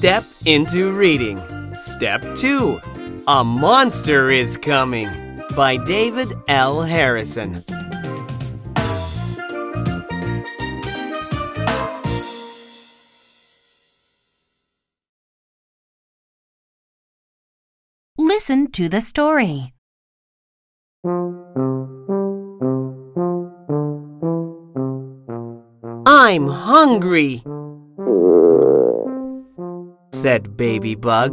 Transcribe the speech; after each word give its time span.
step 0.00 0.24
into 0.46 0.92
reading. 0.92 1.38
Step 1.74 2.22
2 2.34 2.80
A 3.28 3.44
Monster 3.44 4.30
is 4.30 4.56
Coming 4.56 5.06
by 5.54 5.76
David 5.76 6.32
L. 6.48 6.80
Harrison. 6.80 7.62
Listen 18.16 18.72
to 18.72 18.88
the 18.88 19.02
story. 19.02 19.74
I'm 26.06 26.46
hungry, 26.48 27.42
said 30.20 30.54
Baby 30.54 30.94
Bug. 30.94 31.32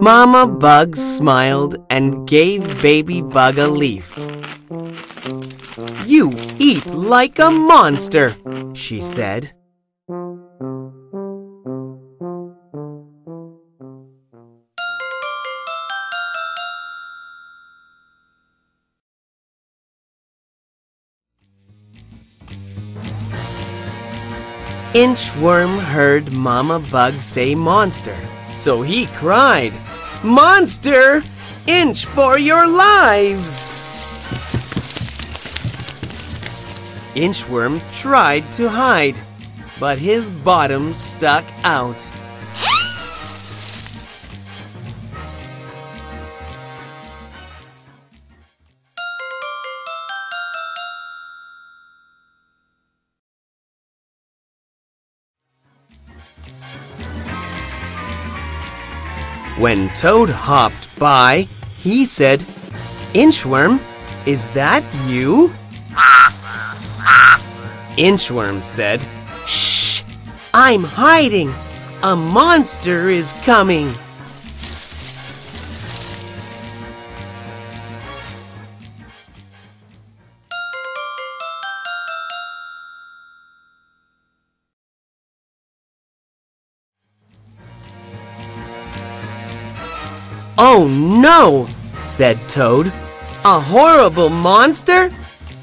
Mama 0.00 0.46
Bug 0.46 0.94
smiled 0.94 1.84
and 1.90 2.28
gave 2.28 2.62
Baby 2.80 3.20
Bug 3.20 3.58
a 3.58 3.66
leaf. 3.66 4.16
You 6.06 6.30
eat 6.60 6.86
like 6.86 7.40
a 7.40 7.50
monster, 7.50 8.36
she 8.74 9.00
said. 9.00 9.52
Inchworm 24.96 25.78
heard 25.78 26.32
Mama 26.32 26.78
Bug 26.90 27.12
say 27.20 27.54
monster, 27.54 28.16
so 28.54 28.80
he 28.80 29.04
cried, 29.08 29.74
Monster! 30.24 31.20
Inch 31.66 32.06
for 32.06 32.38
your 32.38 32.66
lives! 32.66 33.66
Inchworm 37.14 37.78
tried 37.92 38.50
to 38.52 38.70
hide, 38.70 39.20
but 39.78 39.98
his 39.98 40.30
bottom 40.30 40.94
stuck 40.94 41.44
out. 41.62 42.00
When 59.58 59.88
Toad 59.94 60.28
hopped 60.28 60.98
by, 60.98 61.48
he 61.80 62.04
said, 62.04 62.40
Inchworm, 63.14 63.80
is 64.26 64.48
that 64.48 64.84
you? 65.06 65.50
Inchworm 67.96 68.62
said, 68.62 69.00
Shh! 69.46 70.02
I'm 70.52 70.84
hiding! 70.84 71.50
A 72.02 72.14
monster 72.14 73.08
is 73.08 73.32
coming! 73.44 73.94
Oh 90.58 90.88
no! 90.88 91.68
said 91.98 92.38
Toad. 92.48 92.88
A 93.44 93.60
horrible 93.60 94.30
monster? 94.30 95.12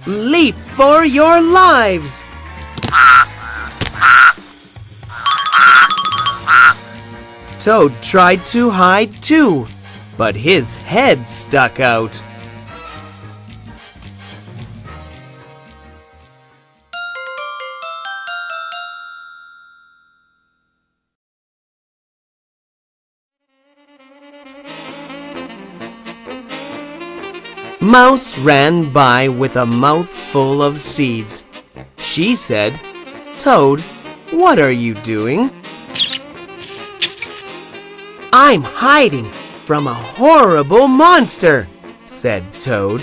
Leap 0.06 0.56
for 0.56 1.04
your 1.04 1.42
lives! 1.42 2.24
Toad 7.59 7.94
tried 8.02 8.46
to 8.48 8.70
hide 8.70 9.14
too, 9.22 9.66
but 10.18 10.36
his 10.36 10.76
head 10.76 11.28
stuck 11.28 11.80
out. 11.80 12.22
Mouse 27.84 28.38
ran 28.40 28.94
by 28.94 29.28
with 29.28 29.58
a 29.58 29.66
mouth 29.66 30.08
full 30.08 30.64
of 30.64 30.80
seeds. 30.80 31.44
She 31.98 32.34
said, 32.34 32.80
Toad, 33.40 33.82
what 34.32 34.58
are 34.58 34.72
you 34.72 34.94
doing? 34.94 35.52
I'm 38.32 38.64
hiding 38.64 39.26
from 39.66 39.88
a 39.88 39.94
horrible 39.94 40.88
monster, 40.88 41.68
said 42.06 42.46
Toad. 42.54 43.02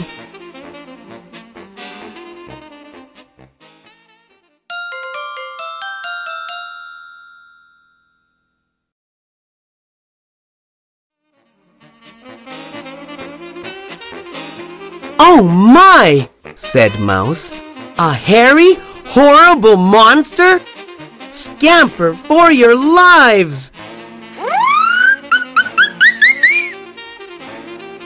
Oh 15.33 15.45
my! 15.45 16.29
said 16.57 16.91
Mouse. 16.99 17.53
A 17.99 18.13
hairy, 18.13 18.75
horrible 19.07 19.77
monster? 19.77 20.61
Scamper 21.29 22.15
for 22.15 22.51
your 22.51 22.75
lives! 22.75 23.71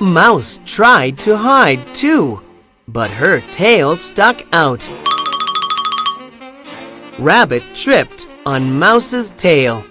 Mouse 0.02 0.60
tried 0.66 1.18
to 1.20 1.34
hide 1.34 1.80
too, 1.94 2.42
but 2.88 3.10
her 3.10 3.40
tail 3.52 3.96
stuck 3.96 4.44
out. 4.52 4.86
Rabbit 7.18 7.62
tripped 7.74 8.26
on 8.44 8.78
Mouse's 8.78 9.30
tail. 9.30 9.82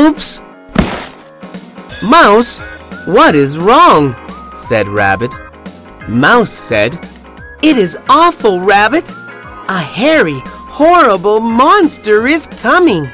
Oops! 0.00 0.40
Mouse, 2.02 2.60
what 3.04 3.34
is 3.34 3.58
wrong? 3.58 4.16
said 4.54 4.88
Rabbit. 4.88 5.34
Mouse 6.08 6.50
said, 6.50 6.94
It 7.62 7.76
is 7.76 7.98
awful, 8.08 8.60
Rabbit! 8.60 9.12
A 9.68 9.78
hairy, 9.78 10.40
horrible 10.46 11.40
monster 11.40 12.26
is 12.26 12.46
coming! 12.46 13.10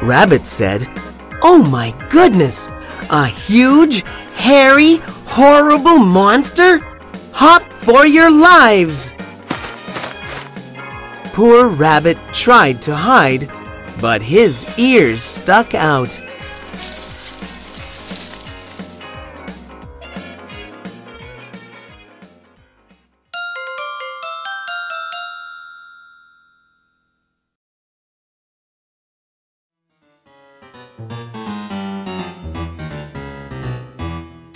Rabbit 0.00 0.46
said, 0.46 0.86
Oh 1.48 1.62
my 1.62 1.94
goodness! 2.10 2.72
A 3.08 3.24
huge, 3.24 4.04
hairy, 4.34 4.96
horrible 5.26 6.00
monster? 6.00 6.80
Hop 7.30 7.62
for 7.72 8.04
your 8.04 8.32
lives! 8.32 9.12
Poor 11.32 11.68
Rabbit 11.68 12.18
tried 12.32 12.82
to 12.82 12.96
hide, 12.96 13.48
but 14.00 14.22
his 14.22 14.66
ears 14.76 15.22
stuck 15.22 15.72
out. 15.72 16.20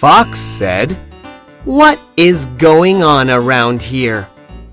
Fox 0.00 0.38
said, 0.38 0.94
What 1.66 2.00
is 2.16 2.46
going 2.56 3.02
on 3.02 3.28
around 3.28 3.82
here? 3.82 4.22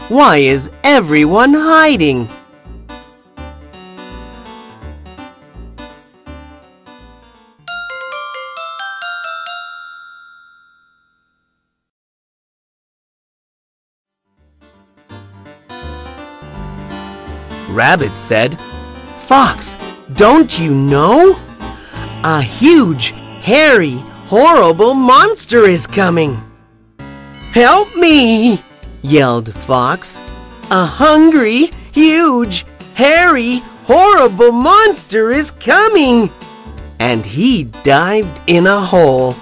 Why 0.08 0.38
is 0.38 0.72
everyone 0.86 1.54
hiding? 1.54 2.30
Rabbit 17.70 18.16
said, 18.16 18.58
Fox, 19.18 19.76
don't 20.14 20.58
you 20.58 20.74
know? 20.74 21.38
A 22.24 22.42
huge, 22.42 23.10
hairy, 23.42 24.02
horrible 24.28 24.94
monster 24.94 25.70
is 25.70 25.88
coming. 25.88 26.44
Help 27.54 27.96
me! 27.96 28.62
yelled 29.02 29.54
Fox. 29.54 30.20
A 30.70 30.86
hungry, 30.86 31.72
huge, 31.94 32.66
hairy, 32.94 33.60
horrible 33.86 34.52
monster 34.52 35.32
is 35.32 35.52
coming! 35.52 36.30
And 37.00 37.26
he 37.26 37.64
dived 37.84 38.42
in 38.48 38.68
a 38.68 38.82
hole. 38.82 39.34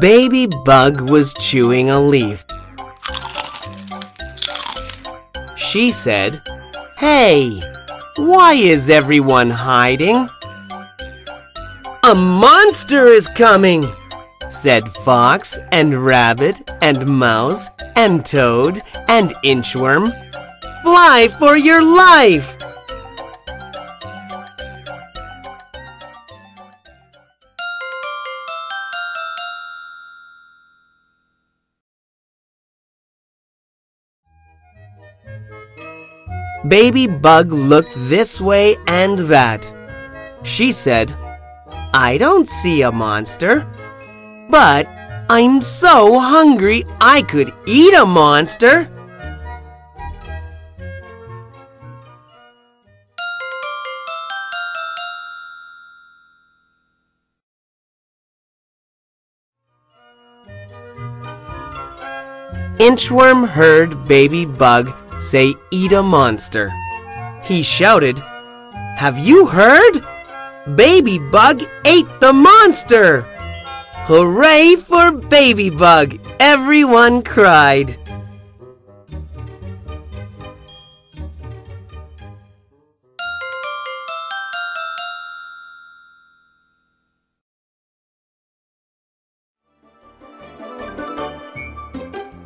Baby 0.00 0.48
Bug 0.64 1.00
was 1.08 1.32
chewing 1.34 1.90
a 1.90 2.00
leaf. 2.00 2.44
She 5.56 5.92
said, 5.92 6.42
Hey, 6.98 7.62
why 8.16 8.54
is 8.54 8.90
everyone 8.90 9.48
hiding? 9.48 10.28
A 12.02 12.14
monster 12.16 13.06
is 13.06 13.28
coming, 13.28 13.86
said 14.48 14.90
Fox 14.90 15.60
and 15.70 16.04
Rabbit 16.04 16.68
and 16.82 17.08
Mouse 17.08 17.68
and 17.94 18.26
Toad 18.26 18.80
and 19.06 19.30
Inchworm. 19.44 20.10
Fly 20.82 21.28
for 21.38 21.56
your 21.56 21.84
life! 21.84 22.55
Baby 36.68 37.06
Bug 37.06 37.52
looked 37.52 37.92
this 37.94 38.40
way 38.40 38.76
and 38.88 39.18
that. 39.30 39.72
She 40.42 40.72
said, 40.72 41.14
I 41.92 42.16
don't 42.18 42.48
see 42.48 42.82
a 42.82 42.90
monster. 42.90 43.64
But 44.50 44.88
I'm 45.28 45.60
so 45.62 46.18
hungry 46.18 46.84
I 47.00 47.22
could 47.22 47.52
eat 47.66 47.94
a 47.94 48.04
monster. 48.04 48.90
Inchworm 62.78 63.48
heard 63.48 64.08
Baby 64.08 64.44
Bug 64.44 64.94
say 65.18 65.54
eat 65.70 65.92
a 65.92 66.02
monster. 66.02 66.72
He 67.42 67.62
shouted, 67.62 68.18
Have 68.96 69.18
you 69.18 69.46
heard? 69.46 70.04
Baby 70.74 71.18
Bug 71.18 71.62
ate 71.84 72.08
the 72.20 72.32
monster! 72.32 73.22
Hooray 74.08 74.76
for 74.76 75.12
Baby 75.12 75.70
Bug! 75.70 76.18
Everyone 76.40 77.22
cried. 77.22 77.96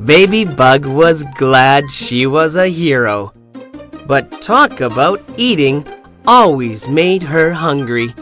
Baby 0.05 0.45
Bug 0.45 0.87
was 0.87 1.23
glad 1.35 1.91
she 1.91 2.25
was 2.25 2.55
a 2.55 2.67
hero. 2.67 3.31
But 4.07 4.41
talk 4.41 4.81
about 4.81 5.21
eating 5.37 5.85
always 6.25 6.87
made 6.87 7.21
her 7.21 7.53
hungry. 7.53 8.15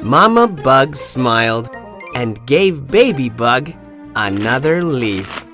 Mama 0.00 0.48
Bug 0.48 0.96
smiled 0.96 1.70
and 2.16 2.44
gave 2.46 2.88
Baby 2.88 3.28
Bug 3.28 3.72
another 4.16 4.82
leaf. 4.82 5.45